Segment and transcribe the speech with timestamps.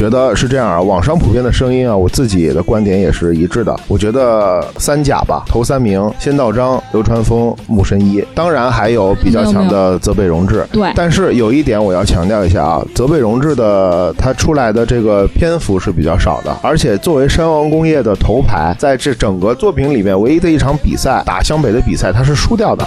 [0.00, 3.78] 我觉得是这样啊，网上普遍的声音啊，我自己的观点也是一致的。
[3.86, 8.24] 我觉得三甲吧，头三名：仙道章、流川枫、木神一。
[8.34, 10.66] 当然还有比较强的泽北荣治。
[10.72, 22.82] 对，但是有一点我要强调一下啊，泽北荣治的他出来的这个篇幅是比较少的，而且作为山王工业的头牌，在这整个作品里面唯一的一场比赛打湘北的比赛，他是输掉的。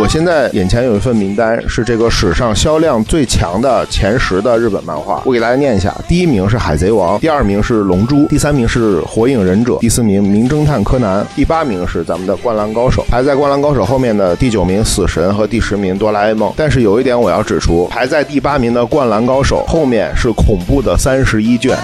[0.00, 16.50] 我现在眼前有一份名单，是这个史上销量最强的前十的日本漫画，我给大家念一下：第一名是《海贼王》，第二名是《龙珠》，第三名是《火影忍者》，第四名《名侦探柯南》，第八名是咱们的《灌篮高手》，排在《灌篮高手》后面的第九名《死神》和第十名《哆啦 A 梦》。
[16.56, 21.76] 但是有一点我要指出，排在第八名的《灌篮高手》后面是恐怖的三十一卷。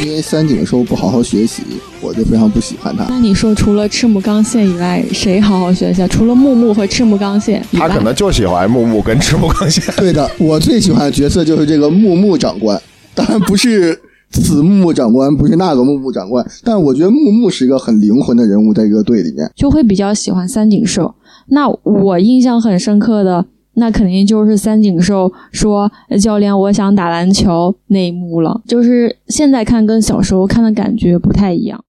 [0.00, 1.62] 因为三井寿不好好学习，
[2.02, 3.06] 我就非常不喜欢他。
[3.08, 6.06] 那你说除了赤木刚宪以外，谁好好学习？
[6.08, 9.82] 除了木木和赤木刚宪，他可能就喜欢木木跟赤木刚宪。
[9.96, 12.80] 对的，我最喜欢的角色就是这个木木长官，
[13.14, 13.98] 当然不是
[14.30, 21.14] 此木木长官，不是那个木木长官，但我觉得木木是一个很灵魂的人物，在一个队里面就会比较喜欢三井寿。
[21.48, 23.46] 那我印象很深刻的。
[23.74, 28.60] 那肯定就是三井寿说教练，我想打篮球那一幕了。
[28.66, 31.82] 就是现在看跟小时候看的感觉不太一样。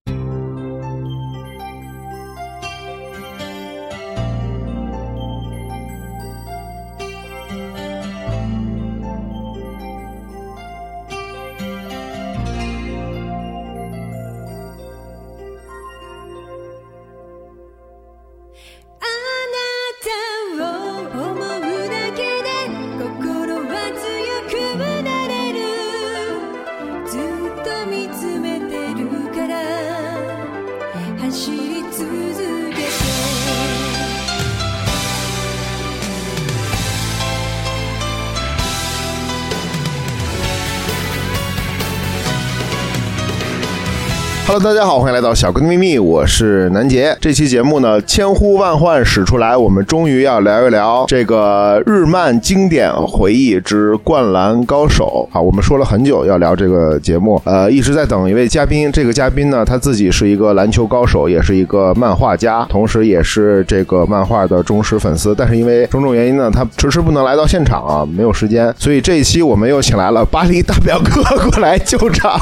[44.46, 47.16] Hello，大家好，欢迎来到小哥的秘密，我是南杰。
[47.22, 55.40] 这期节目呢，千呼万唤始出来，我们终于要聊一聊这个日漫经典回忆之《灌篮高手》啊。
[55.40, 58.92] 我们说了很久要聊这个节目，呃，一直在等一位嘉宾。
[58.92, 65.34] 这个嘉宾呢，他自己是一个篮球高手，也是一个漫画家，同时也是这个漫画的忠实粉丝。
[65.34, 68.72] 但是因为种种原因呢，他迟迟不能来到现场啊，没有时间。
[68.78, 72.38] 所以这一期我们又请来了巴黎大表哥过来救场，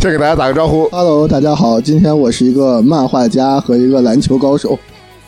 [0.00, 0.88] 先给大家打个招呼。
[0.88, 1.41] Hello，大。
[1.42, 4.78] 大家好，今天我是一个漫画家和一个篮球高手。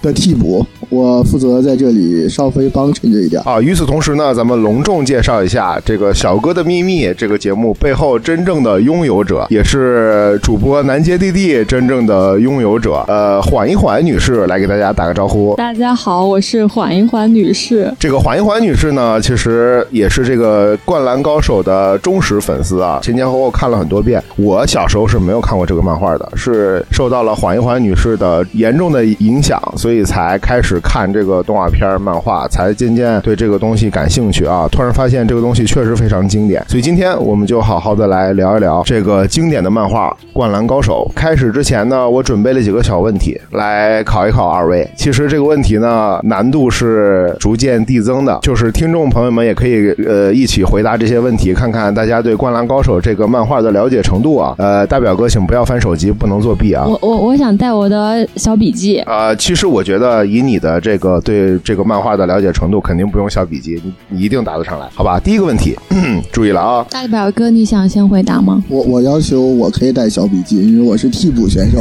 [0.05, 3.59] 的替补，我负责在这里稍微帮衬着一点啊。
[3.59, 13.03] 与此同时呢，咱们隆重介绍一下这个《小哥的秘密》这个节目背后真正的拥有者，也是主播南街弟弟真正的拥有者。
[13.09, 15.55] 呃，缓一缓女士来给大家打个招呼。
[15.57, 17.91] 大家好，我是缓一缓女士。
[17.99, 24.23] 这个缓一缓女士呢，其实也是这个《灌篮高手》的忠实粉丝啊，前前后后看了很多遍。
[24.37, 29.94] 我小时候是没有看过这个漫画的，是受到了缓一缓女士的严重的影响，所以。
[29.95, 34.67] 所以才开始看这个动画片漫画，才渐渐对这个东西感兴趣啊！
[34.73, 41.09] 突然发现这个东西确实非常经典，所以今天我们就好好的来聊一聊这个经典的漫画《灌篮高手》。
[41.15, 44.85] 开始之前呢，我准备了几个小问题来考一考二位。
[44.97, 54.57] 其实这个问题呢，难度是逐渐递增的，就是听众朋友们也可以呃一起回答这些问题，看看大家对《灌篮高手》这个漫画的了解程度啊。
[54.59, 56.85] 呃，大表哥，请不要翻手机，不能作弊啊！
[56.85, 58.99] 我我我想带我的小笔记。
[59.07, 59.84] 呃，其实我。
[59.85, 65.21] 觉得以你的这个对这个漫画的了解程度，肯定不用小笔记，你你一定答得上来，好吧？
[65.21, 65.79] 第一个问题，
[66.33, 66.87] 注意了啊！
[66.91, 68.65] 大表哥，你想先回答吗？
[68.69, 71.79] 我我要求我可以带小笔记，因为我是替补选手。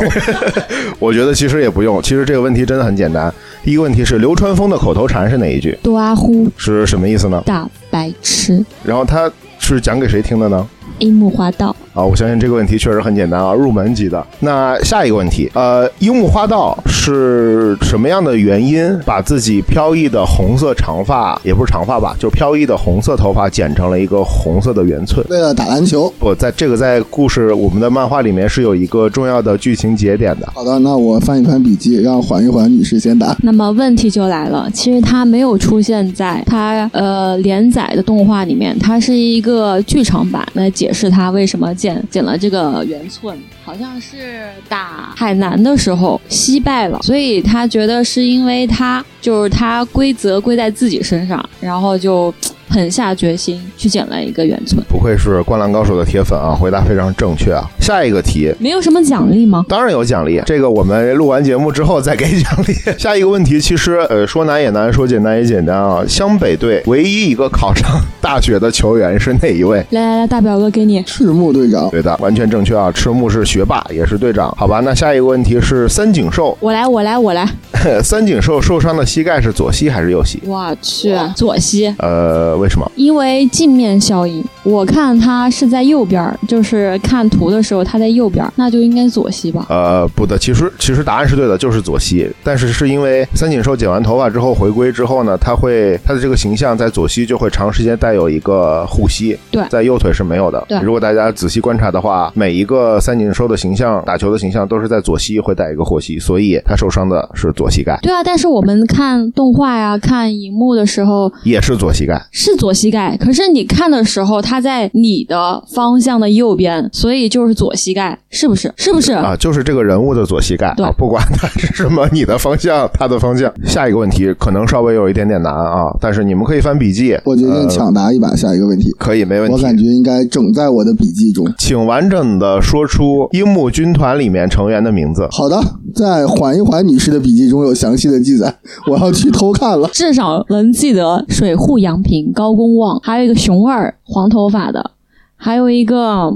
[1.00, 3.34] 我觉得其实也不用，其实这个问题真的很简单。
[3.64, 5.78] 第一个问题是流川枫的口头禅是哪一句？
[5.82, 7.42] 多阿呼是什么意思呢？
[7.46, 8.64] 大白痴。
[8.84, 10.68] 然后他是讲给谁听的呢？
[11.00, 11.76] 樱木花道。
[11.94, 14.26] 啊，我相信这个问题确实很简单啊，入门级的。
[14.40, 25.24] 那下一个问题，呃，樱木花道是什么样的原因把自己飘逸的红色长发，也不是长发吧，就飘逸的红色头发剪成了一个红色的圆寸？
[25.30, 26.12] 为了打篮球。
[26.20, 30.50] 不在这个在故事我们的漫画里面是有一个重要的剧情节点的。
[30.56, 33.36] 好的，那我翻一翻笔记，让缓一缓女士先答。
[33.44, 42.82] 那么问题就来了，其实他没有出现在他呃连载的动画里面，它是一个剧场版来解释他为什么剪剪了这个。
[42.94, 52.34] 圆寸好像是打海南的时候惜败了，所以他觉得是因为他就是他规则归在自己身上，然后就
[52.74, 54.84] 狠下决心去捡了一个圆寸。
[54.90, 57.64] 不愧是《灌篮高手》的铁粉啊，回答非常正确啊。
[57.80, 59.64] 下一个题，没有什么奖励吗？
[59.70, 62.74] 当然有奖励，这个我们录完节目之后再给奖励。
[62.98, 66.04] 下一个问题，其实呃说难也难，说简单也简单啊。
[66.08, 67.88] 湘北队唯一一个考上
[68.20, 69.86] 大学的球员是哪一位？
[69.92, 71.04] 来来来，大表哥给你。
[71.04, 72.92] 赤木队长，对的，完全正确啊。
[72.92, 74.52] 赤木是学霸，也是队长。
[74.58, 77.48] 好吧，那下一个问题是三井寿，我来，我来，我来。
[78.02, 80.42] 三井寿受伤的膝盖是左膝还是右膝？
[80.46, 82.90] 我去，左膝，呃，为什么？
[82.96, 84.42] 因为镜面效应。
[84.64, 89.66] 我看他是在右边，就是看图的时候他在右边，那就应该左膝吧？
[89.70, 92.30] 呃，不的，其实其实答案是对的，就是左膝。
[92.46, 100.64] 但是是因为三井寿剪完头发之后回归之后呢，他会他的这个形象在左膝就会长时间带有一个护膝，对在右腿是没有的。
[100.70, 112.14] 对如果大家仔细观察的话，每一个三井寿的形象打球的形象都是在左膝会带一个护膝，所以他受伤的是左膝盖，对啊，但是我们看动画呀、看荧幕的时候也是左膝盖。
[112.32, 118.74] 是左膝盖，可是你看的时候他在你的方向的右边，所以就是左膝盖，是不是？
[118.78, 119.14] 是不是？
[119.14, 123.52] 啊，就是这个人物的左膝盖对啊，不管他是什么，你的方向，他的方向。
[123.66, 127.18] 下一个问题可能稍微有一点点难啊，但是你们可以翻笔记。
[127.24, 128.92] 我决定呃抢答一把下一个问题。
[128.98, 129.54] 可以，没问题。
[129.54, 131.46] 我感觉应该整在我的笔记中。
[131.58, 135.28] 请完整的说出樱木军团里面成员的名字。
[135.32, 135.62] 好的，
[135.96, 138.54] 在缓一缓女士的笔记中有详细的记载，
[138.90, 139.88] 我要去偷看了。
[139.94, 144.92] 至少能记得水户洋平、高高公望，还有一个熊二，黄头发的，
[145.38, 146.30] 还有一个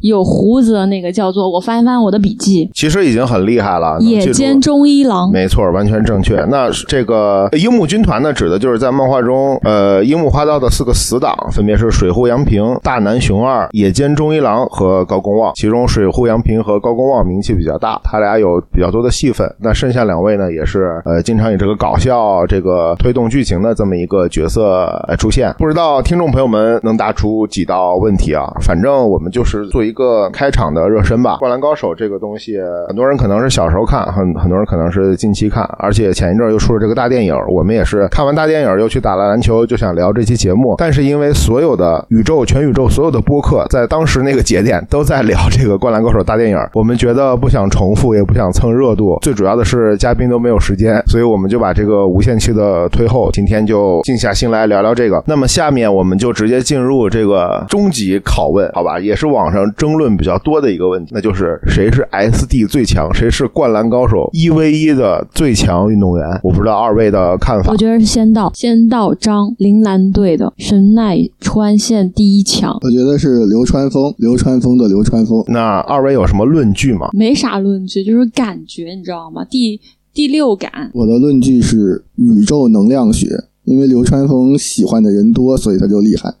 [0.00, 5.30] 有胡子的那个叫做，我翻一翻我的笔记，其实已经很厉害了，野间忠一郎。
[5.30, 6.36] 没错，完全正确。
[6.50, 15.52] 那这个樱木军团呢，指的就是在漫画中，呃，樱木花道的四个死党，分别是水户洋平、大南雄二、野间忠一郎和高公望。
[15.54, 19.46] 其中水户洋平和高公望名气比较大，他俩有比较多的戏份。
[19.60, 25.54] 那剩下两位呢，也是呃，经常以这个搞笑、这个推动剧情的这么一个角色呃出现。
[25.58, 28.50] 不知道听众朋友们能答出几道问题啊？
[28.60, 31.36] 反正我们就是做一一个开场的热身吧。
[31.40, 40.76] 灌篮高手这个东西，很多人可能是小时候看，很很多人可能是近期看，而且前一阵又出了这个大电影，我们也是看完大电影又去打了篮球，就想聊这期节目。
[40.78, 55.22] 但是因为所有的宇宙全宇宙所有的播客在当时那个节点都在聊这个灌篮高手大电影，我们觉得不想重复，也不想蹭热度，最主要的是嘉宾都没有时间，所以我们就把这个无限期的推后，今天就静下心来聊聊这个。
[55.26, 59.00] 那么下面我们就直接进入这个终极拷问，好吧？
[59.00, 66.38] 也是网上争论比较多的一个问题，那就是谁是 SD 最强，谁是灌篮高手一 v 一的最强运动员？
[66.42, 67.76] 我不知道二位的看法我。
[67.78, 75.42] 觉得是仙道，仙道张铃兰队的神奈川县第一强，我觉得是流川枫，流川枫的流川枫。
[75.48, 77.08] 那二位有什么论据吗？
[77.14, 79.42] 没啥论据，就是感觉，你知道吗？
[79.48, 79.80] 第
[80.12, 86.34] 第六感，我的论据是宇宙能量学，因为流川枫喜欢的人多，所以他就厉害。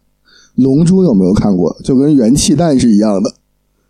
[0.60, 1.74] 龙珠有没有看过？
[1.82, 3.34] 就跟元气弹是一样的，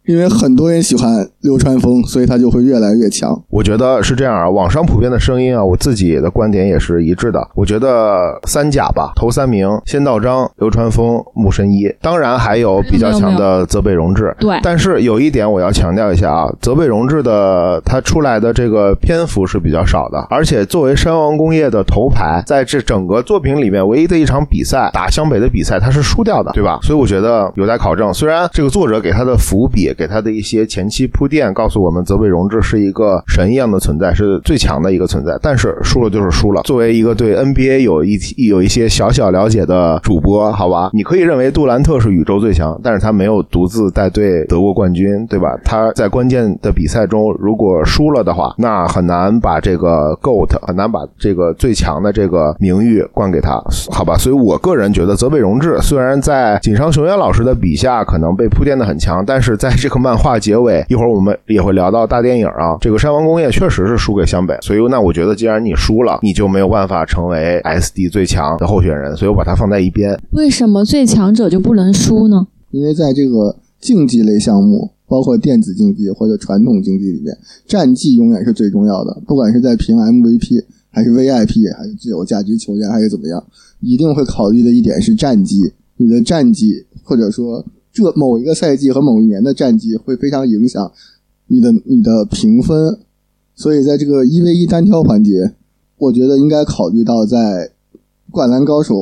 [0.05, 3.41] 因为很多人喜欢流川枫，所以他就会越来越强。
[3.49, 7.47] 我觉得是这样啊，网上普遍的声音啊，我自己的观点也是一致的。
[7.55, 14.35] 我觉得三甲吧，头三名：仙道章、流川枫、木神一，当然还有比较强的泽北荣治。
[14.41, 26.79] 对但是有一点我要强调一下啊，泽北荣治的他出来的这个篇幅是比较少的，而且作为山王工业的头牌，在这整个作品里面唯一的一场比赛打湘北的比赛，他是输掉的，对吧？
[26.83, 28.13] 所以我觉得有待考证。
[28.13, 36.63] 虽然这个作者给他的伏笔，给他的一些前期铺垫，告诉我们泽北荣治是一个神一样的存在，是最强的一个存在，但是输了就是输了。
[36.63, 38.19] 作为一个对 NBA 有一
[38.49, 45.59] 有一些小小了解的主播，好吧，你可以认为杜兰特是宇宙最强，但是他没有独自带队得过冠军，对吧？
[45.65, 54.17] 他在关键的比赛中如果输了的话，那很难把这个 GOAT 很难把这个最强的这个名誉冠给他，好吧？
[54.17, 70.17] 所以我个人觉得泽北荣治虽然在井上雄彦老师的笔下可能被铺垫的很强，但是在这个漫画结尾，一会儿我们也会聊到大电影啊，这个山王工业确实是输给湘北，所以那我觉得既然你输了，你就没有办法成为 SD 最强的候选人，所以我把它放在一边。
[70.33, 72.47] 为什么最强者就不能输呢？
[72.71, 79.21] 因为在这个竞技类项目，包括电子竞技或者传统竞技里面，战绩永远是最重要的。
[79.27, 83.43] 不管是在评 MVP，还是 VIP，还是最有价值球员，还是怎么样，
[83.81, 85.73] 一定会考虑的一点是战绩。
[85.97, 87.65] 你的战绩，或者说
[88.03, 90.91] 这某一个赛季和某一年的战绩，会非常影响
[91.49, 92.99] 你的你的评分。
[93.55, 95.53] 所以在这个一 v 一单挑环节，
[95.99, 97.39] 我觉得应该考虑到在
[98.31, 98.95] 《灌篮高手》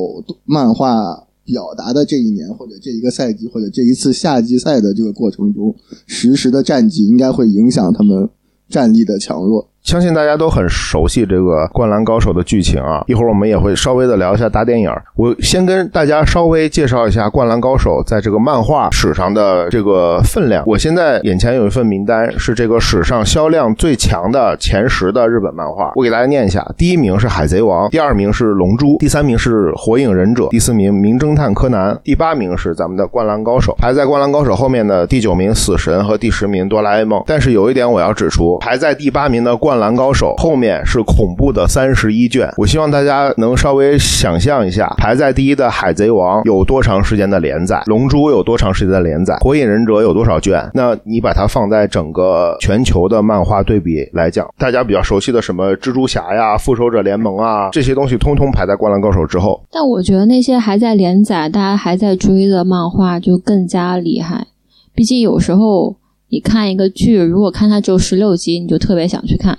[0.44, 5.74] 漫画表达的这一年，或者这一个赛季，或者这一次夏季赛的这个过程中，
[6.06, 8.28] 实时的战绩应该会影响他们
[8.68, 9.68] 战力的强弱。
[9.82, 14.90] 相信大家都很熟悉这个《灌篮高手》的剧情啊，一会儿我们也会稍微的聊一下大电影。
[15.16, 20.62] 我先跟大家稍微介绍一下《灌篮高手》在这个漫画史上的这个分量。
[20.66, 37.20] 我现在眼前有一份名单，是这个史上销量最强的前十的日本漫画，我给大家念一下：第一名是《海贼王》，第二名是《龙珠》，第三名是《火影忍者》，第四名《名侦探柯南》，第八名是咱们的《灌篮高手》，排在《灌篮高手》后面的第九名《死神》和第十名《哆啦 A 梦》。
[37.26, 42.50] 但是有一点我要指出，排在第八名的《灌灌篮高手》后面是恐怖的三十一卷。
[42.56, 50.70] 我希望大家能稍微想象一下，排在第一的《海贼王》有多长时间的连载，《龙珠》有多长时间的连载，《火影忍者》有多少卷？
[50.72, 59.62] 那你把它放在整个全球的漫画对比来讲，大家比较熟悉的什么蜘蛛侠呀、复仇者联盟啊这些东西，通通排在《灌篮高手》之后。
[59.70, 64.46] 但我觉得那些还在连载、大家还在追的漫画就更加厉害。
[64.94, 65.94] 毕竟有时候
[66.30, 69.54] 你看一个剧，如果看它只有十六集，你就特别想去看；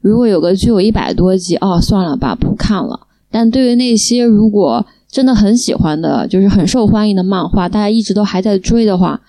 [0.00, 3.06] 如果有个剧有一百多集，哦，算了吧，不看了。
[3.30, 9.20] 但对于那些如果真的很喜欢的，就是很受欢迎的漫画，大家一直都还在追的话，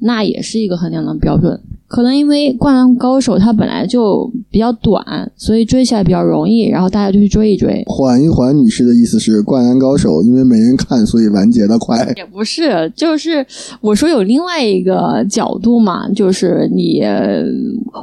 [0.00, 1.60] 那也是一个衡量的标准。
[1.92, 7.84] 可能因为《灌篮高手》它本来就比较短，所以追起来比较容易，然后大家就去追一追。
[7.86, 12.10] 缓一缓女士的意思是，《灌篮高手》因为没人看，所以完结的快。
[12.16, 13.44] 也不是，就是
[13.82, 17.02] 我说有另外一个角度嘛，就是你，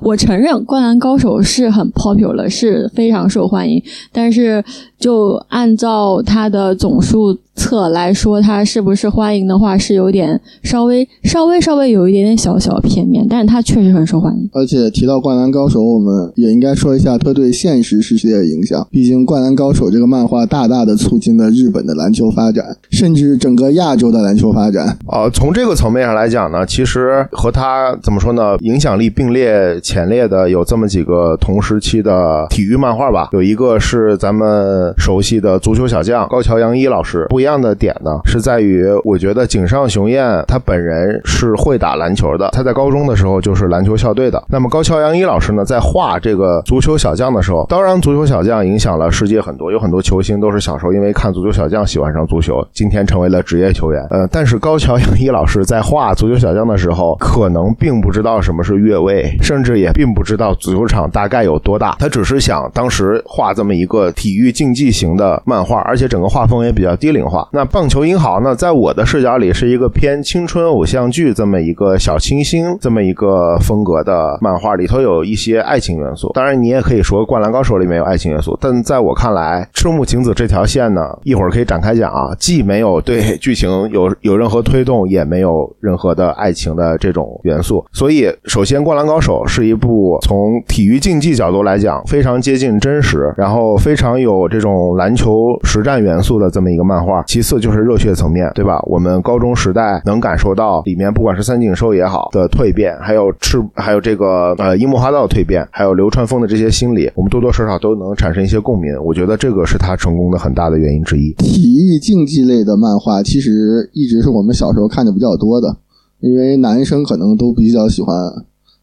[0.03, 3.81] 我承认《灌篮高手》是很 popular，是非常受欢迎，
[4.11, 4.63] 但是
[4.99, 14.49] 就按照它的总数册来说，它是不是欢迎的话，是有点稍微稍微稍微有一点点小小片面，但是它确实很受欢迎。
[14.53, 18.85] 而且提到《灌篮高手》，我们也应该说一下它对现实世界的影响。
[18.91, 24.97] 毕竟《灌篮高手》这个漫画大大的促进了日本的篮球发展，甚至整个亚洲的篮球发展。
[25.07, 33.29] 呃，从这个层面上来讲呢，其实和它怎么说呢，影响力并列前列的有这么几个同时期的体育漫画吧。
[33.33, 37.25] 有一个是咱们熟悉的足球小将高桥阳一老师。
[37.29, 44.41] 不一样的点呢，是在于我觉得井上雄彦他本人是会打篮球的，他在高中的时候就是篮球校队的。
[44.47, 54.01] 那么高桥阳一老师呢，在画这个足球小将的时候，当然足球小将影响了世界很多，有很多球星都是小时候因为看足球小将喜欢上足球，今天成为了职业球员。
[54.09, 67.47] 呃，但是高桥阳一老师在画足球小将的时候，可能并不知道什么是越位，甚至也并不知道足球场大概有多大，他只是想当时画这么一个体育竞技型的漫画，而且整个画风也比较低龄化。
[67.51, 76.31] 那棒球英豪呢，在我的视角里是一个偏青春偶像剧这么一个小清新这么一个风格的漫画，里头有一些爱情元素。
[76.33, 87.83] 当然，你也可以说《灌篮高手》里面有爱情元素，但在我看来，赤木晴子这条线呢，一会儿可以展开讲啊，既没有对剧情有有任何推动，也没有任何的爱情的这种元素。
[87.91, 97.23] 所以，首先，《灌篮高手》是一部从体育竞技角度来讲非常接近真实，然后非常有这种种篮球实战元素的这么一个漫画。
[97.23, 98.79] 其次就是热血层面，对吧？
[98.85, 108.91] 我们高中时代能感受到里面不管是三井寿也好的蜕变，还有赤，还有这个呃樱木花道的蜕变，还有流川枫的这些心理，我们多多少少都能产生一些共鸣。
[109.03, 111.33] 我觉得这个是他成功的很大的原因之一。
[111.33, 115.77] 体育竞技类的漫画其实一直是我们小时候看的比较多的，
[116.19, 118.15] 因为男生可能都比较喜欢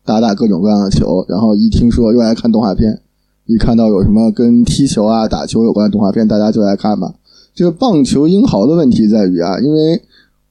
[0.04, 3.00] 打打各种各样的球，然后一听说又爱看动画片，
[3.46, 7.14] 一看到有什么跟踢球啊、打球有关的动画片，大家就来看嘛。
[7.54, 10.02] 这个棒球英豪的问题在于啊，因为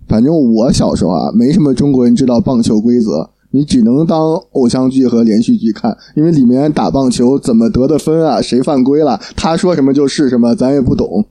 [0.07, 11.25] 反正我小时候啊，没什么中国人知道棒球规则，你只能当偶像剧和连续剧看，因为里面打棒球怎么得的分啊，谁犯规了，他说什么就是什么，咱也不懂。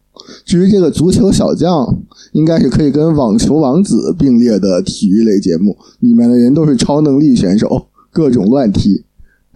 [0.45, 1.97] 至于这个足球小将，
[2.33, 9.05] 应该是可以跟网球王子并列的体育类节目，里面的人都是超能力选手，各种乱踢，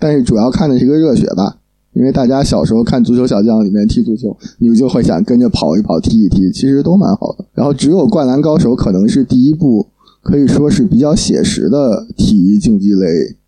[0.00, 1.58] 但是主要看的是个热血吧。
[1.95, 7.45] 因为大家小时候看《足球小将》里面踢足球，你就会想跟着跑一跑、踢一踢，其实都蛮好的。
[7.54, 9.87] 然后只有《灌篮高手》可能是第一部
[10.23, 13.07] 可以说是比较写实的体育竞技类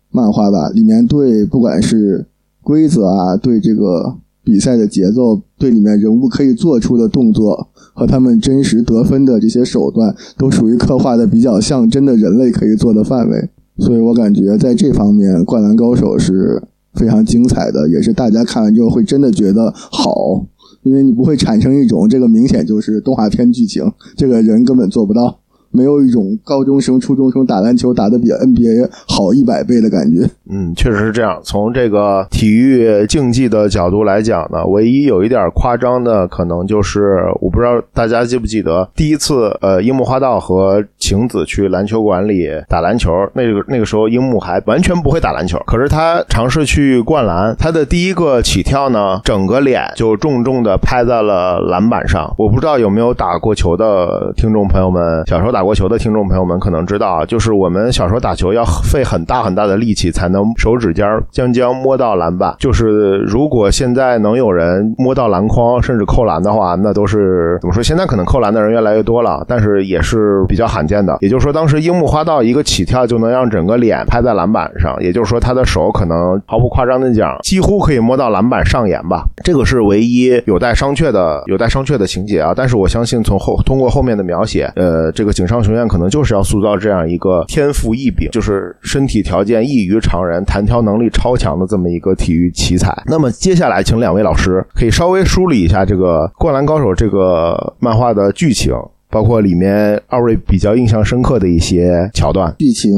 [0.09, 2.25] 漫画吧，里面对不管是
[2.61, 13.49] 规则啊，对这个比赛的节奏，对里面人物可以做出的动作和他们真实得分的这些手段，都属于刻画的比较像真的人类可以做的范围。
[13.77, 16.61] 所以我感觉在这方面，《灌篮高手》是。
[16.93, 20.45] 非常精彩的，也是大家看完之后会真的觉得好，
[20.83, 25.40] 因为你不会产生一种这个明显就是动画片剧情，这个人根本做不到。
[25.71, 30.29] 没有一种高中生、初中生打篮球打得比 NBA 好一百倍的感觉。
[30.49, 31.39] 嗯，确实是这样。
[31.43, 52.33] 从这个体育竞技的角度来讲呢，唯一有一点夸张的，可能就是我不知道大家记不记得，第一次呃，樱木花道和晴子去篮球馆里打篮球，那个那个时候樱木还完全不会打篮球，可是他尝试去灌篮，他的第一个起跳呢，整个脸就重重的拍在了篮板上。
[52.37, 62.55] 我不知道有没有打过球的听众朋友们，小时候打打过球的听众朋友们可能知道啊，就是我们小时候打球要费很大很大的力气才能手指尖将将摸到篮板。
[62.57, 67.83] 就是如果现在能有人摸到篮筐甚至扣篮的话，那都是怎么说？
[67.83, 71.15] 现在可能扣篮的人越来越多了，但是也是比较罕见的。
[71.21, 79.25] 也就是说，当时樱木花道一个起跳就能让整个脸拍在篮板上，也就是说他的手可能毫不夸张的讲，几乎可以摸到篮板上沿吧。
[79.43, 82.51] 这个是唯一有待商榷的、有待商榷的情节啊。
[82.55, 92.95] 但是我相信从后通过后面的描写，呃，这个景上雄院可能就是要塑造这样一个天赋异禀，就是身体条件异于常人、弹跳能力超强的这么一个体育奇才。
[93.07, 98.73] 那么接下来，请两位老师可以稍微梳理一下这个《灌篮高手》这个漫画的剧情，
[99.09, 102.55] 包括里面二位比较印象深刻的一些桥段。
[102.57, 102.93] 剧情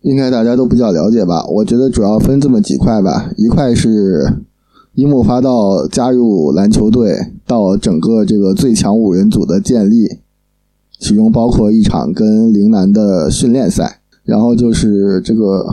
[0.00, 1.44] 应该大家都比较了解吧？
[1.46, 4.32] 我觉得主要分这么几块吧，一块是
[4.94, 7.12] 樱木花道加入篮球队
[7.46, 10.08] 到整个这个最强五人组的建立，
[10.98, 15.64] 其中包括一场跟陵南的训练赛，然后就是这个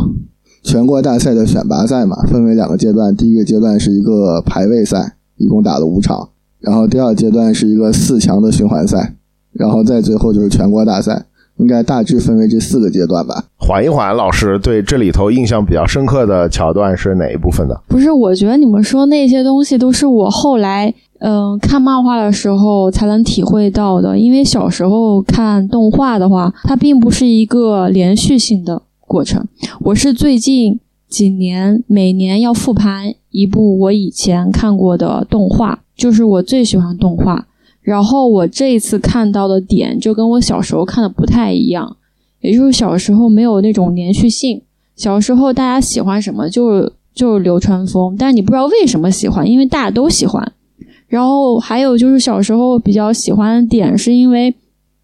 [0.64, 6.30] 全国大赛的选拔赛嘛，分为两个阶段，第一个阶段是一个排位赛，一共打了五场，
[6.60, 9.16] 然后第二阶段是一个四强的循环赛，
[9.52, 11.26] 然后再最后就是全国大赛，
[11.58, 13.46] 应该大致分为这四个阶段吧。
[13.58, 17.82] 缓一缓，老师对这里头印象比较深刻的桥段是哪一部分的？
[17.88, 24.20] 不是，我觉得你们说那些东西都是我后来嗯、看漫画的时候才能体会到的。
[24.20, 29.48] 因为小时候看动画的话，它并不是一个连续性的过程。
[29.82, 37.48] 我是最近几年每年要复盘一部我以前看过的动画，就是我最喜欢动画。
[37.82, 41.98] 然后我这一次看到的点就跟我小时候看的不太一样，
[42.42, 44.62] 也就是小时候没有那种连续性。
[44.96, 50.52] 小时候大家喜欢什么就是就是流川枫，但你不知道为什么喜欢，因为大家都喜欢。
[51.08, 54.56] 然后还有就是小时候比较喜欢的点，是因为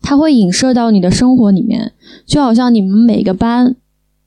[0.02, 1.92] 它会影射到你的生活里面，
[2.26, 3.76] 就好像你们每个班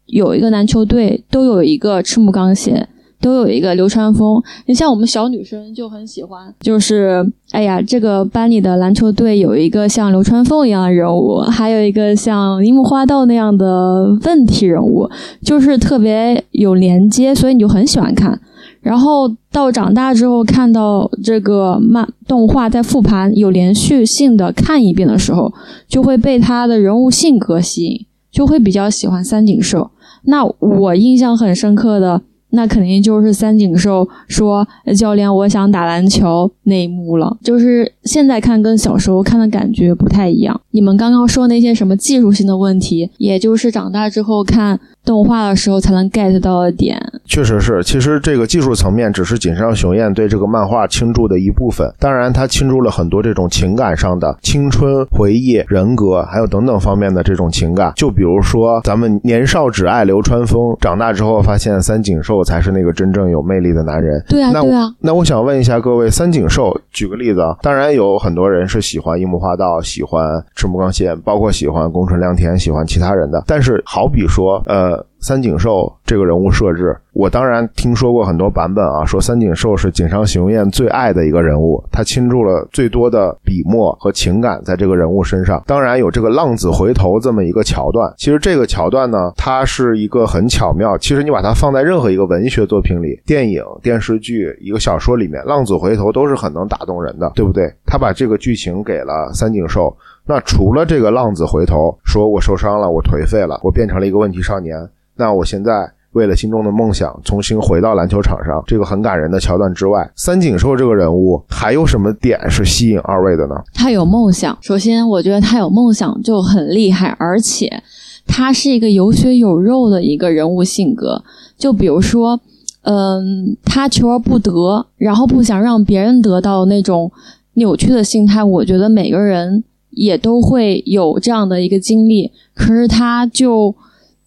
[0.07, 2.89] 有一个篮球队，都有一个赤木刚宪，
[3.21, 4.43] 都有一个流川枫。
[4.67, 15.11] 你像我们小女生就很喜欢，就是哎呀，这个班里的篮球队有一个像流川枫一样的人物，还有一个像樱木花道那样的问题人物，
[15.43, 18.41] 就是特别有连接，所以你就很喜欢看。
[18.85, 25.53] 然后到长大之后，看到这个漫动画在复盘有连续性的看一遍的时候，
[25.89, 29.91] 就会被他的人物性格吸引，就会比较喜欢三井寿。
[30.25, 32.21] 那我印象很深刻的，
[32.51, 37.39] 那肯定就是三井寿说“教练，我想打篮球”那一幕了。
[37.43, 40.61] 就是现在看跟小时候看的感觉不太一样。
[40.75, 47.01] 你们刚刚说那些什么技术性的问题，也就是长大之后看动画的时候才能 get 到的点。
[47.27, 57.93] 确实是，其实这个技术层面只是井上雄彦对这个漫画倾注的一部分，当然他倾注了很多这种情感上的青春回忆、人格，还有等等方面的这种情感。
[57.95, 64.21] 就比如说，咱们年少只爱流川枫，长大之后发现三井寿才是那个真正有魅力的男人。
[64.29, 73.45] 对啊，那对啊，那我想问一下各位，三井寿，举个例子啊，当然有很多人是喜欢樱木花道，喜欢赤木刚宪，包括喜欢宫城良田，喜欢其他人的。
[73.47, 85.63] 但是好比说，呃，三井寿这个人物设置，我当然听说过很多版本啊，说三井寿是井上雄彦最爱的一个人物，他倾注了最多的笔墨和情感在这个人物身上。
[85.67, 90.99] 当然有这个浪子回头这么一个桥段，其实这个桥段呢，它是一个很巧妙。
[90.99, 97.73] 其实你把它放在任何一个文学作品里，电影、电视剧、一个小说里面，浪子回头都是很能打动人的，对不对？
[97.87, 99.97] 他把这个剧情给了三井寿。
[100.27, 104.77] 那除了这个浪子回头，说我受伤了，我颓废了，我变成了一个问题少年，
[105.17, 113.55] 那我现在为了心中的梦想，重新回到篮球场上，这个很感人的桥段之外，三井寿这个人物还有什么点是吸引二位的呢？
[113.75, 114.57] 他有梦想。
[114.61, 117.83] 首先，我觉得他有梦想就很厉害，而且
[118.27, 121.25] 他是一个有血有肉的一个人物性格。
[121.59, 122.39] 就比如说，
[122.83, 127.11] 嗯，他求而不得，然后不想让别人得到那种
[127.55, 128.43] 扭曲的心态。
[128.45, 133.75] 我觉得每个人也都会有这样的一个经历，可是他就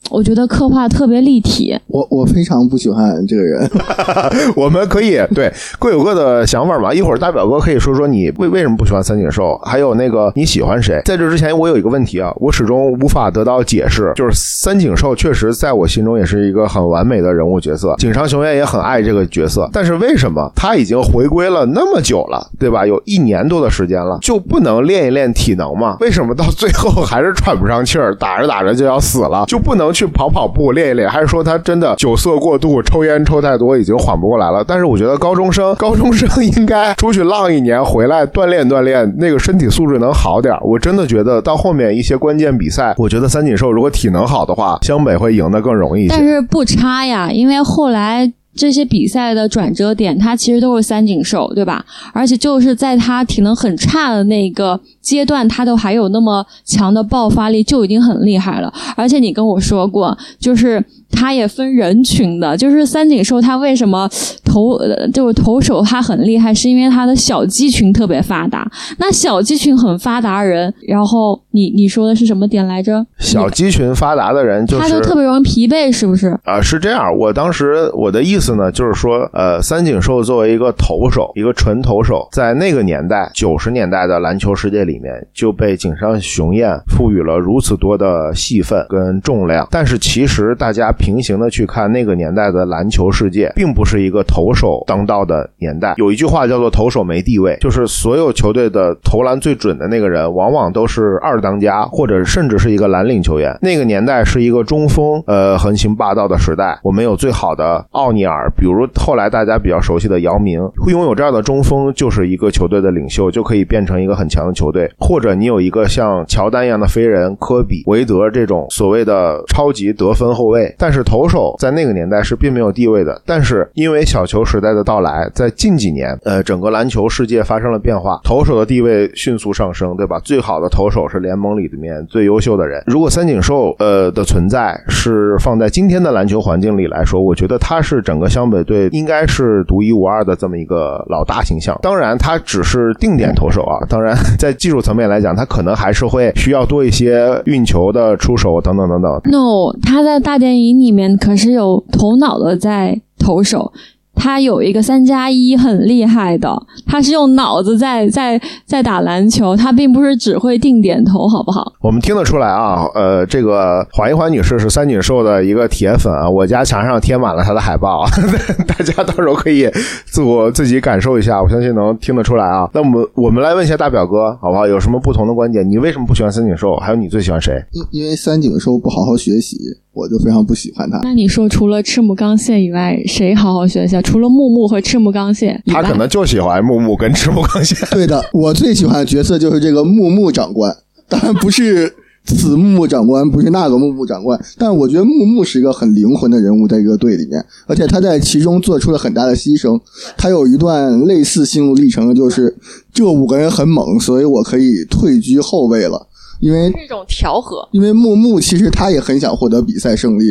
[0.10, 1.78] 我觉得刻画特别立体。
[1.88, 3.70] 我我非常不喜欢这个人。
[4.56, 6.94] 我们可以对各有各的想法嘛。
[6.94, 11.02] 一会儿大表哥可以说说你为为什么不喜欢三井寿，还有那个你喜欢谁。
[11.06, 22.86] 在这之前，我有一个问题啊，我始终无法得到解释，就是三井寿确实在我心中也是一个很完美的人物角色，井上雄彦也很爱这个角色，但是为什么他已经回归了那么久了，对吧？
[22.86, 25.98] 有一年多的时间了，就不能练一练体能吗？
[26.00, 31.10] 为什么到最后还是喘不上气儿，打着打着就要死了， 就不能去跑跑步练一练？
[31.10, 34.64] 还是说他真的酒色过度，抽烟抽太多，已经缓不过来了？
[34.68, 40.60] 但是我觉得高中生， 高中生应该出去浪一年，回来锻炼锻炼，那个身体素质能好点儿。
[40.64, 46.14] 我真的觉得到后面一些关键比赛，我觉得三井寿如果体能好的话，湘北会赢得更容易一些。
[46.16, 51.84] 但是不差呀，因为后来这些比赛的转折点，他其实都是三井寿，对吧？
[52.14, 58.74] 而且就是在他体能很差的那个阶段，他都还有那么强的爆发力，就已经很厉害了。
[58.98, 64.10] 而且你跟我说过，就是他也分人群的，就是三井寿他为什么
[64.44, 68.70] 投呃就是投手他很厉害，是因为他的小肌群特别发达。
[68.98, 73.06] 那小肌群很发达人，然后你你说的是什么点来着？
[73.18, 76.38] 小肌群发达的人就是他就特别容易疲惫，是不是？
[76.44, 77.16] 啊、是这样。
[77.18, 89.68] 我当时我的意思呢，就是说，呃，三井寿作为一个投手，一个纯投手，在那个年代，九十年代的篮球世界里里面，就被井上雄彦赋予了如此多的戏份跟重量。
[89.70, 95.94] 但是其实大家平行的去看那个年代的篮球世界，并不是一个投手当道的年代。
[95.98, 103.56] 有一句话叫做“投手没地位”，就是所有球队的投篮最准的那个人，往往都是二当家，或者甚至是一个蓝领球员。
[103.62, 114.87] 那个年代是一个中锋呃横行霸道的时代，我们有最好的奥尼尔，比如后来大家比较熟悉的姚明，会拥有这样的中锋就是一个球队的领袖，就可以变成一个很强的球队。
[114.98, 123.22] 或者你有一个像乔丹一样的飞人科比、韦德这种所谓的超级得分后卫，但是投手在那个年代是并没有地位的。
[123.26, 130.20] 但是因为小球时代的到来，在近几年，呃，整个篮球世界发生了变化，投手的地位迅速上升，对吧？
[130.24, 132.84] 最好的投手是联盟里面最优秀的人。
[132.88, 141.78] 如果三井寿呃的存在是放在今天的篮球环境里来说，我觉得他是整个湘北队应该是独一无二的这么一个老大形象。
[141.82, 149.22] 当然，他只是定点投手啊，当然在技术层面来讲，他可能还是会需要多一些运球的出手等等等等。
[149.32, 153.72] No，他在大电影里面可是有头脑的在投手，
[154.18, 161.72] 他有一个三加一很厉害的，他是用脑子在在在打篮球，他并不是只会定点投，好不好？
[161.82, 168.06] 我们听得出来啊，呃，这个缓一缓女士是三井寿的一个铁粉啊，我家墙上贴满了她的海报，
[168.68, 169.70] 大家到时候可以
[170.06, 172.70] 自我自己感受一下，我相信能听得出来啊。
[172.74, 174.66] 那我们我们来问一下大表哥，好不好？
[174.68, 175.68] 有什么不同的观点？
[175.70, 176.76] 你为什么不喜欢三井寿？
[176.78, 177.54] 还有你最喜欢谁？
[177.72, 179.58] 因因为三井寿不好好学习，
[179.98, 181.00] 我就非常不喜欢他。
[181.04, 184.02] 那你说除了赤木刚宪以外，谁好好学习啊？
[184.04, 187.76] 除了木木和赤木刚宪，他可能就喜欢木木跟赤木刚宪。
[187.90, 190.76] 对的，我最喜欢的角色就是这个木木长官，
[191.10, 191.92] 当然不是
[192.26, 199.80] 此木木长官，不是那个木木长官，但我觉得木木是一个很灵魂的人物，在这个队里面，而且他在其中做出了很大的牺牲。
[200.18, 202.56] 他有一段类似心路历程，就是
[202.94, 206.07] 这五个人很猛，所以我可以退居后卫了，
[206.40, 207.68] 因为是一种调和。
[207.72, 210.26] 因为木木其实他也很想获得比赛胜利，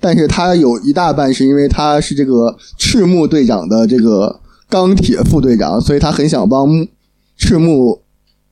[0.00, 6.86] 但是他有一大半是因为他是这个赤木队长的这个钢铁副队长，所以他很想帮
[7.36, 8.00] 赤木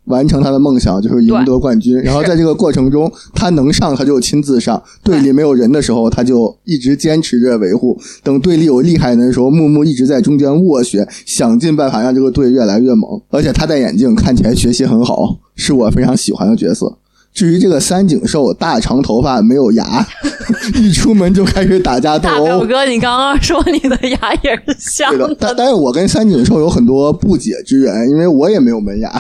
[0.07, 1.99] 完成他的梦想，就是赢得冠军。
[2.03, 7.99] 然后在这个过程中， 他能上他就亲自上，队里没有人的时候，他就一直坚持着维护。
[8.23, 13.21] 等队里有厉害人的时候，木木一直在中间斡旋，想尽办法让这个队越来越猛。
[13.31, 16.99] 而且他戴眼镜，看起来学习很好，是我非常喜欢的角色。
[17.33, 20.07] 至于这个三井寿，大长头发没有牙，
[20.81, 22.37] 一出门就开始打架斗殴。
[22.37, 29.11] 大表哥，你刚刚说你的牙也是像的，但但是我跟三井寿有很多不解之缘，因为我也没有门牙。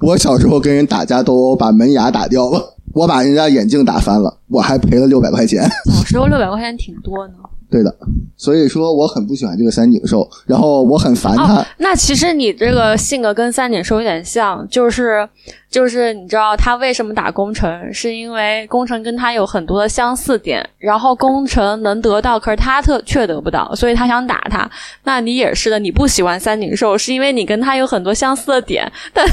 [0.00, 5.68] 我小时候跟人打架斗殴，把门牙打掉了，我把人家眼镜打翻了，我还赔了六百块钱。
[5.86, 7.34] 小时候六百块钱挺多呢。
[7.74, 7.92] 对的，
[8.36, 11.56] 所以说我很不喜欢这个三井寿，然后我很烦他。
[11.56, 15.28] 哦，那其实你这个性格跟三井寿有点像，就是
[15.68, 24.70] 就是你知道他为什么打工程，是因为工程跟他有很多的相似点，然后工程能得到，可是他特却得不到，所以他想打他。
[25.02, 29.26] 那你也是的，你不喜欢三井寿，是因为你跟他有很多相似的点，但。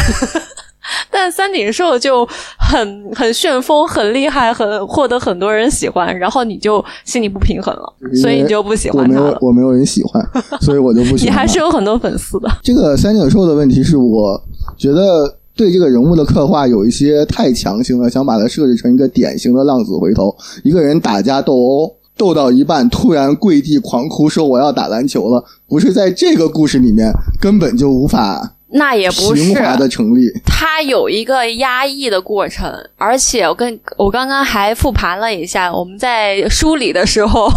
[1.10, 9.32] 但三井寿就很很旋风，很厉害，很获得很多人喜欢，然后你就心里不平衡了，所以你就不喜我没欢他了。
[9.32, 10.26] 有我没有人喜欢，
[10.62, 11.26] 所以我就不喜欢。
[11.26, 12.50] 你还是有很多粉丝的。
[12.64, 14.42] 这个三井寿的问题是我
[14.78, 21.96] 觉得对这个人物的刻画有一些太强行了，想把它设置成一个典型的浪子回头，一个人打架斗殴。
[22.18, 25.44] 斗到一半，突然跪地狂哭，说我要打篮球了。
[25.68, 30.32] 不是在这个故事里面，根本就无法那也不是平滑的成立。
[30.46, 37.50] 它有一个压抑的过程，而且我跟我刚刚还复盘了一下，我们在梳理的时候，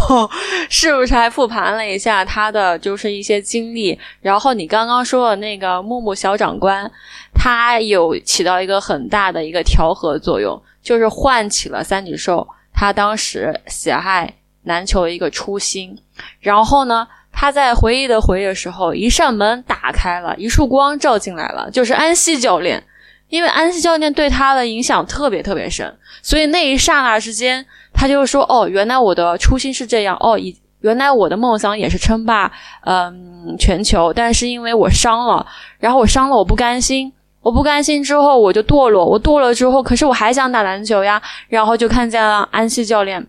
[0.69, 3.99] 是不是还复盘了一下他的就是一些经历？
[4.21, 6.91] 然后你刚刚说的那个木木小长官，
[7.35, 14.35] 他有起到一个很大的一个调和作用，就是唤起了三井寿他当时喜爱。
[14.65, 15.95] 篮球的一个初心，
[16.41, 22.83] 然后呢，他在回忆的回忆的时候，一扇门打开了，一束光照进来了，就是安西教练。
[23.31, 25.93] 因为安西教练对他的影响特别特别深，
[26.23, 32.53] 所以那一刹那之间，他就说：“哦，原来我的初心是这样，哦，以原来我的梦想也是称霸
[32.85, 35.45] 嗯全球，但是因为我伤了，
[35.79, 43.27] 然后我伤了，我不甘心，我不甘心之后我就堕落，我堕落之后，可是我还想打篮球呀，然后就看见了安西教练。”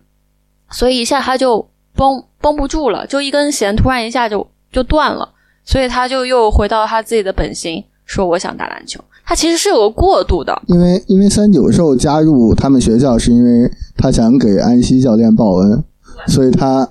[0.70, 5.28] 所以一下他就绷绷不住了，就一根弦突然一下就就断了，
[5.64, 9.00] 所以他就又回到他自己的本心，说我想打篮球。
[9.24, 15.82] 他其实是有个过渡的，因为因为三九兽加入他们学校是因为他想给安西教练报恩，
[16.28, 16.88] 所以他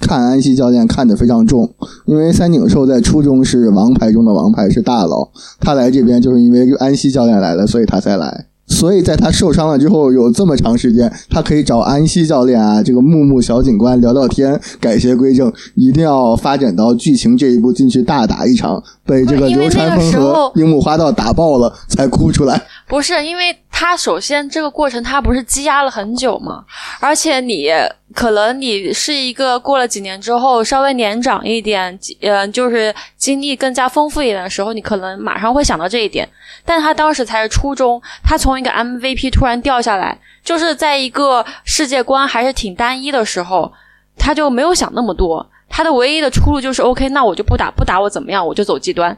[0.00, 1.72] 看安西教练看得非常重。
[2.06, 5.28] 因为三井寿在初中是王牌中的王牌，是大佬，
[5.60, 8.46] 他来这边就是因为安西教练来了，所以他才来。
[8.76, 22.60] 所以在他受伤了之后，有这么长时间，他可以找安西教练啊，这个木木小警官聊聊天，改邪归正，一定要发展到剧情这一步进去大打一场，被这个流川枫和樱木花道打爆了才哭出来。
[22.88, 26.64] 不是，因为他首先这个过程他不是积压了很久吗？
[27.00, 27.68] 而且你
[28.14, 36.28] 可能你是一个过了几年之后稍微年长一点，呃，就是经历更加丰富一点的时候，你可能马上会想到这一点。
[36.64, 43.72] 但他当时才是初中，他从一个 MVP 突然掉下来，就是在一个世界观还是挺单一的时候，
[44.16, 45.44] 他就没有想那么多。
[45.68, 48.46] 他的唯一的出路就是 OK，那我就不打，不打我怎么样？
[48.46, 49.16] 我就走极端。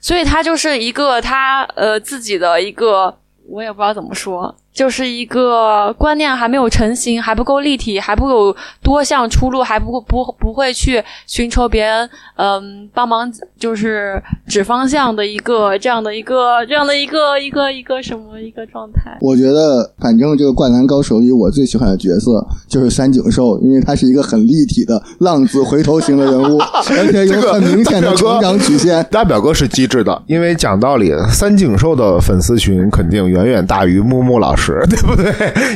[0.00, 4.56] 所以他就是一个他呃自己的一个，我也不知道怎么说。
[4.72, 19.18] 就是一个观念还没有成型，还不够立体，还不够多项出路，还不不不会去寻求别人嗯帮忙，就是指方向的一个这样的一个这样的一个一个一个什么一个状态。
[19.20, 29.04] 我觉得，反正这个《灌篮高手》里，我最喜欢的角色就是三井寿，因为他是一个很立体的浪子回头型的人物，而且有很明显的成长曲线。
[29.10, 34.59] 大表哥是机智的，因为讲道理，三井寿的粉丝群肯定远远大于木木老师。
[34.60, 35.32] 是 对不对？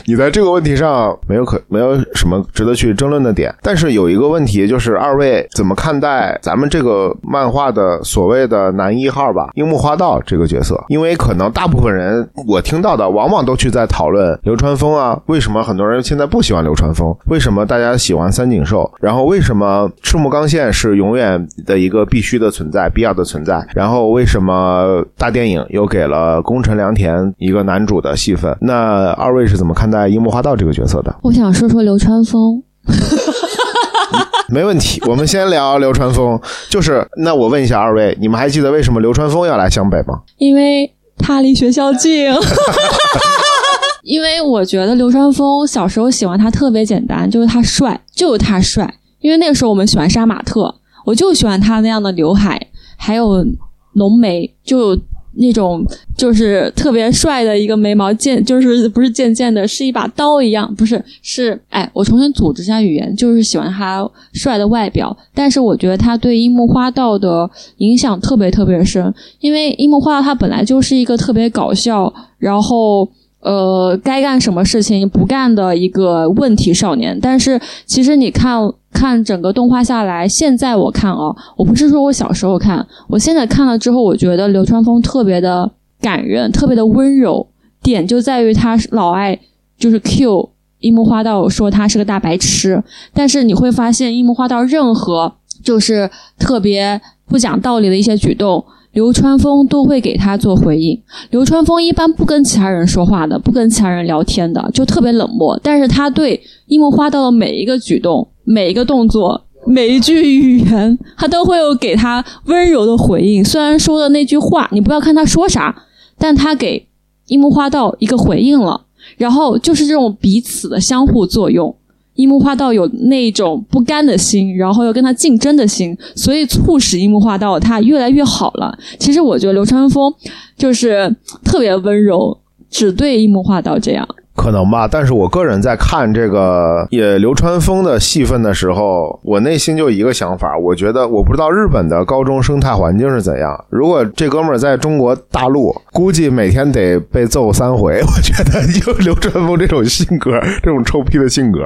[0.06, 3.52] 你在这个问题上没有可没有什么值得去争论的点。
[3.62, 9.48] 但是有一个问题，就是二位怎么看待咱们这个漫画的所谓的男一号吧？
[9.54, 17.16] 樱木花道这个角色，因为可能大部分人我听到的往往都去在讨论流川枫啊，为什么很多人现在不喜欢流川枫？
[17.26, 18.90] 为什么大家喜欢三井寿？
[19.00, 23.64] 然后为什么赤木刚宪是永远的一个必须的存在、必要的存在？
[23.74, 28.54] 然后为什么大电影又给了宫城良田一个男主的戏份？
[28.60, 31.14] 那那二位是怎么看待樱木花道这个角色的？
[31.22, 32.60] 我想说说流川枫，
[34.50, 35.00] 没问题。
[35.06, 40.22] 我们先聊流川枫，就是那我问一下二位，你们还记得为什么流川枫要来湘北吗？
[40.38, 42.26] 因为他离学校近。
[44.02, 48.92] 因为我觉得流川枫小时候喜欢他特别简单，就是他帅，就是他帅。
[49.20, 50.74] 因为那个时候我们喜欢杀马特，
[51.06, 52.60] 我就喜欢他那样的刘海，
[52.96, 53.44] 还有
[53.92, 54.98] 浓眉，就。
[55.36, 55.84] 那种
[56.16, 73.08] 就是特别帅的一个眉毛，渐就是不是渐渐的，是一把刀一样，不是是哎，我重新组织一下语言，就是喜欢他帅的外表，但是我觉得他对樱木花道的影响特别特别深，因为樱木花道他本来就是一个特别搞笑，然后。
[73.44, 78.58] 呃，该干什么事情不干的一个问题少年，但是其实你看
[78.90, 87.46] 看整个动画下来，现在我看哦，我不是说我小时候看，我现在看了之后，我觉得流川枫特别的感人，特别的温柔，
[87.82, 89.38] 点就在于他老爱
[89.78, 95.30] 就是 Q 樱木花道说他是个大白痴，但是你会发现樱木花道任何
[95.62, 98.64] 就是特别不讲道理的一些举动。
[98.94, 100.98] 流川枫都会给他做回应。
[101.30, 105.58] 流川枫一般不跟其他人说话的，不跟其他人聊天的，就特别冷漠。
[105.62, 113.44] 但是他对樱木花道的每一个举动、每一个动作、每一句语言，他都会有给他温柔的回应。
[113.44, 115.84] 虽然说的那句话，你不要看他说啥，
[116.16, 116.86] 但他给
[117.26, 118.82] 樱木花道一个回应了。
[119.18, 121.76] 然后就是这种彼此的相互作用，
[122.14, 128.76] 樱木花道有那种不甘的心，然后又跟他竞争的心，所以促使樱木花道他越来越好了。
[128.98, 130.12] 其实我觉得流川枫
[130.56, 132.38] 就是特别温柔，
[132.70, 134.08] 只对樱木花道这样。
[134.36, 143.64] 可能吧，但是我个人在看这个也流川枫的戏份的时候，我内心就一个想法，我觉得我不知道日本的高中生态环境是怎样。
[143.70, 148.00] 如果这哥们儿在中国大陆，估计每天得被揍三回。
[148.00, 151.60] 我觉得就流川枫这种性格，这种臭屁的性格，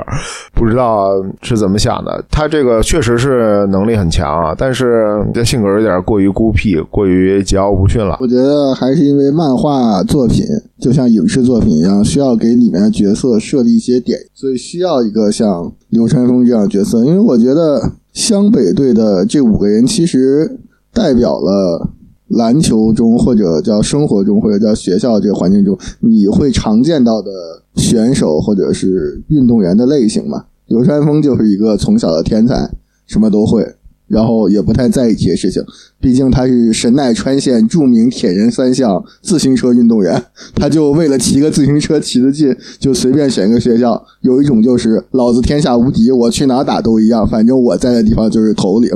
[0.54, 1.08] 不知道
[1.42, 2.22] 是怎么想的。
[2.30, 8.18] 他这个确实是能力很强啊，但是这性格有点过于孤僻，过于桀骜不驯了。
[8.20, 10.44] 我觉得还是因为漫画作品
[10.80, 17.04] 就像影视作品一样，需要给里面的角色设立一些点，所以需要一个像流川枫这样的角色。
[17.04, 20.58] 因为我觉得湘北队的这五个人其实
[20.92, 21.90] 代表了
[22.28, 27.30] 篮球中或者叫生活中或者叫学校这个环境中你会常见到的
[27.76, 30.44] 选手或者是运动员的类型嘛。
[30.66, 32.70] 流川枫就是一个从小的天才，
[33.06, 33.76] 什么都会。
[34.08, 35.62] 然后也不太在意这些事情，
[36.00, 44.02] 毕竟他是神奈川县著名铁人三项自行车运动员，他就为了骑个自行车骑得近，就随便选一个学校。
[44.22, 48.90] 有一种就是老子天下无敌，我去哪打都一样，反正我在的地方就是头领。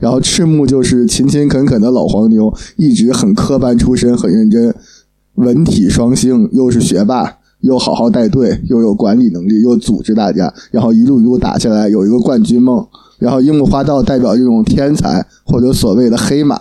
[0.00, 4.74] 然后赤木就是勤勤恳恳的老黄牛，一直很科班出身，很认真，
[5.34, 12.86] 文体双星，又是学霸，又好好带队，又有管理能力，又组织大家，然后一路一路打下来，有一个冠军梦。
[13.24, 16.58] 然后樱木花道代表这种天才或者所谓的黑马，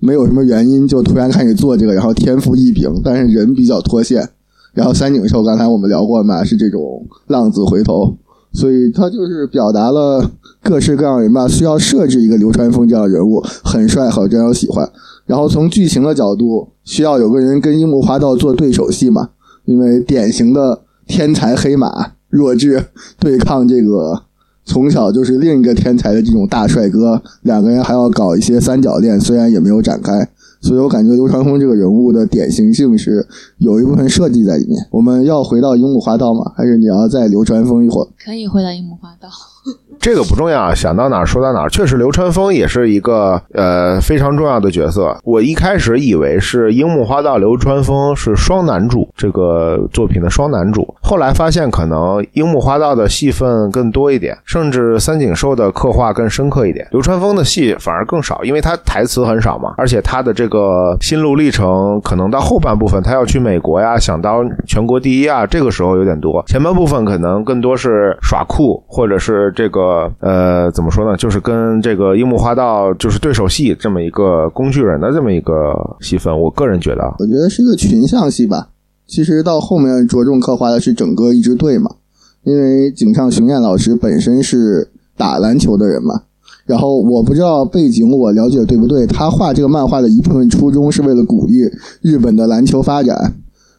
[0.00, 4.28] 没有什么原因就突然开始做这个，然后天赋异禀，但是人比较脱线。
[4.74, 8.16] 然后三井寿刚才我们聊过嘛，是这种浪子回头，
[8.52, 10.28] 所以他就是表达了
[10.60, 14.90] 各式各样人吧，需要设置一个流川枫这样人物，很帅，很招人喜欢。
[15.24, 19.28] 然后从剧情的角度，需要有个人跟樱木花道做对手戏嘛，
[19.66, 22.86] 因为典型的天才黑马弱智
[23.20, 24.25] 对抗这个。
[24.66, 30.28] 从小就是另一个天才的这种大帅哥，两个人还要搞一些三角恋，虽然也没有展开，
[30.60, 33.26] 所以我感觉流川枫这个人物的典型性是
[33.58, 34.76] 有一部分设计在里面。
[34.90, 36.52] 我们要回到樱木花道吗？
[36.56, 38.08] 还是你要再流川枫一会儿？
[38.22, 39.28] 可以回到樱木花道。
[39.98, 41.68] 这个不重要，想到哪儿说到哪儿。
[41.68, 45.16] 确实，流川枫也是一个呃非常重要的角色。
[45.24, 50.94] 我一开始以为是樱木花道、流川枫是双男主，这个作品的双男主。
[51.02, 56.86] 后来发现，可能樱木花道的戏份更多一点，甚至三井寿的刻画更深刻一点。
[56.92, 66.44] 流川枫的戏反而更少，因为他台词很少嘛，而且他的这个心路历程可能到后半部分，他要去美国呀，想当全国第一啊，这个时候有点多。
[66.46, 70.12] 前半部分可能更多是耍酷，或者是这个。
[70.20, 71.16] 呃，怎么说呢？
[71.16, 78.68] 就是跟这个樱木花道就是对手戏这么一个工具人的这么一个戏份，我个人觉得，我觉得是个群像戏吧。
[79.06, 81.90] 其实到后面着重刻画的是整个一支队嘛，
[82.44, 86.22] 因为井上雄彦老师本身是打篮球的人嘛。
[86.66, 89.06] 然后我不知道背景，我了解对不对？
[89.06, 91.70] 他画这个漫画的一部分初衷是为了鼓励
[92.02, 93.34] 日本的篮球发展。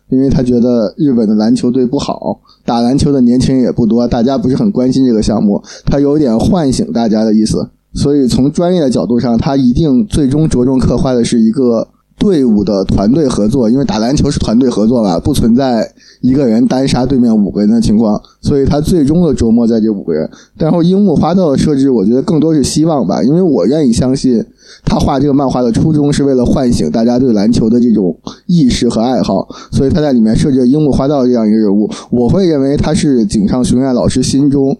[0.10, 5.62] 因为他觉得日本的篮球队不好，打篮球的年轻人也不多，大家不是很关心这个项目。
[5.86, 11.88] 他有点唤醒大家的意思，所以从专业的角度上，他一定最终着重刻画的是一个。
[12.17, 20.30] 队伍的团队合作，因为打篮球是团队合作嘛，不存在一个人单杀对面五个人的情况，所以他最终的琢磨在这五个人。
[20.58, 24.43] 然后樱木花道的设置，我觉得更多是希望吧，因为我愿意相信
[24.84, 34.77] 他画这个漫画的初衷是为了唤醒大家对篮球的这种意识和爱好，所以他在里面设置樱木花道这样一个人物，我会认为他是井上雄彦老师心中。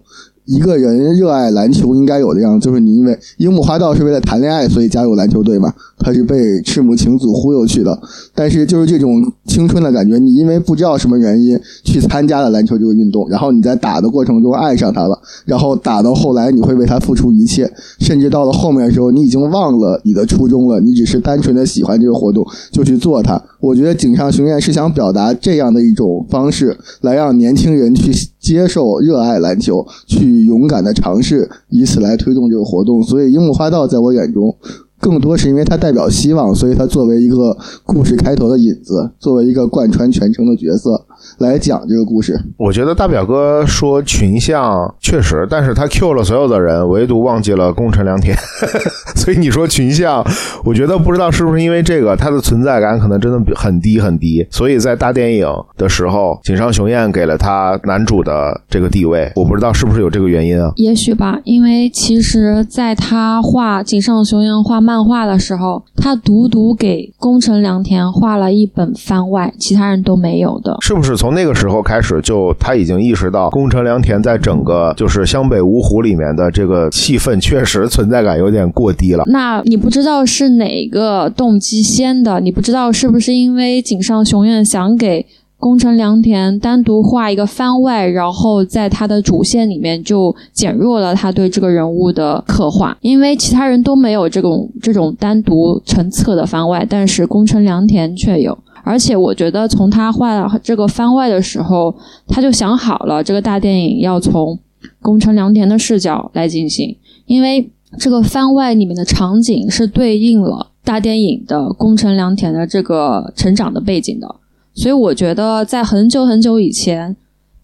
[0.48, 5.72] 一个人热爱篮球应该有的样子，就是你因为樱木花道是为了谈恋爱，所以加入篮球队嘛。
[6.00, 8.00] 他是被赤木晴子忽悠去的，
[8.32, 23.42] 但是就是这种青春的感觉，你因为不知道什么原因去参加了篮球这个运动，然后你在打的过程中爱上他了，然后打到后来你会为他付出一切，甚至到了后面的时候，你已经忘了你的初衷了，你只是单纯的喜欢这个活动就去做它。
[23.60, 33.02] 我觉得井上雄彦是想表达这样的一种方式，来让年轻人去接受、热爱篮球，去勇敢的尝试，以此来推动这个活动。
[33.02, 34.56] 所以樱木花道在我眼中。
[35.00, 41.06] 更多是因为它代表希望，所以它作为一个故事开头的引子，作为一个贯穿全程的角色
[41.38, 42.36] 来讲这个故事。
[42.56, 48.36] 我觉得大表哥说群像确实，但是他 Q 了所有的人，唯独忘记了宫城良田。
[49.14, 50.24] 所以你说群像，
[50.64, 54.44] 我觉得不知道是不是因为这个，他的存在感可能真的很低很低。
[54.50, 60.72] 所以在大电影的时候，井上雄彦给了他男主的这个地位，我不知道是不是有这个原因啊？
[60.76, 64.78] 也许吧，因为其实在他画井上雄彦画。
[64.88, 70.78] 漫画的时候，他独独给宫城良田画了一本番外，其他人都没有的。
[70.80, 79.24] 是不是就是从那个时候开始，就他已经意识到宫城良田在整个就是湘北五虎里面的这个气氛确实存在感有点过低了。
[79.26, 82.40] 那你不知道是哪个动机先的？
[82.40, 85.24] 你不知道是不是因为井上雄彦想给
[85.58, 98.56] 宫城良田单独画一个番外，然后在他的主线里面就减弱了他对这个人物的刻画，因为其他人都没有这种这种单独成册的番外，但是宫城良田却有。
[98.82, 101.94] 而且我觉得从他画这个番外的时候，
[102.26, 104.58] 他就想好了这个大电影要从
[105.02, 114.36] 宫城良田的视角来进行，因为这个番外里面的场景是对应了大电影的宫城良田的这个成长的背景的，
[114.74, 117.16] 所以我觉得在很久很久以前，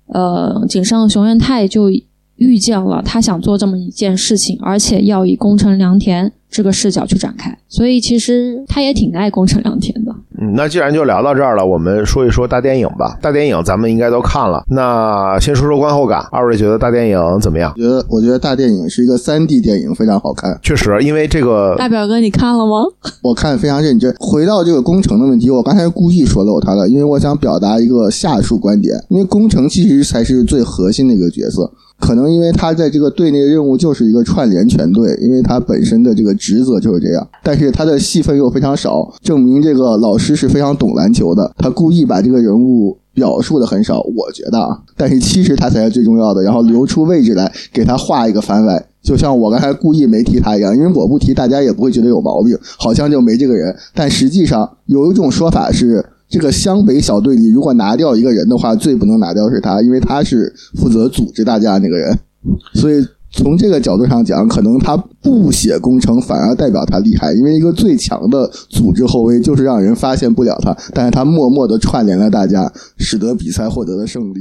[0.07, 1.91] 呃，井上雄彦太就
[2.37, 10.14] 预见了他想做这么一件事情，而且要以宫城良田这个视角去展开，所以其实他也挺爱宫城良田的。
[10.45, 13.17] 嗯，那既然就聊到这儿了，我们说一说大电影吧。
[13.23, 16.25] 大电影咱们应该都看了，那先说说观后感。
[16.31, 17.73] 二位觉得大电影怎么样？
[17.77, 20.59] 我觉得我觉得大电影是一个三 D 电影，非常好看。
[20.63, 22.85] 确实，因为这个大表哥你看了吗？
[23.23, 24.15] 我看非常认真。
[24.19, 28.95] 回到这个工程的问题，我刚才故意说漏他了，因为我想表达一个下述观点。
[29.09, 31.71] 因为工程其实才是最核心的一个角色，
[32.05, 37.27] 可能因为他在这个队内任务就是一个串联全队，因为他本身的这个职责就是这样。
[37.43, 41.51] 但是他的戏份又非常少，证明这个老师是非常懂篮球的。
[41.57, 46.43] 他故意把这个人物表述的很少，我觉得啊，但是其实他才是最重要的。
[46.43, 53.75] 然后留出位置来给他画一个番外，就像我刚才故意没提他一样，因为我不提，大家也不会觉得有毛病，好像就没这个人。
[53.95, 62.18] 但实际上有一种说法是，这个湘北小队里如果拿掉一个人的话，最不能拿掉是他，因为他是负责组织大家那个人，
[62.75, 63.05] 所以。
[63.37, 74.41] 从这个角度上讲，可能他不写攻城反而代表他厉害，因为一个最强的组织后卫就是让人发现不了他，但是他默默的串联了大家，使得比赛获得了胜利。